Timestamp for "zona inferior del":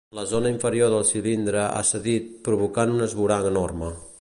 0.29-1.05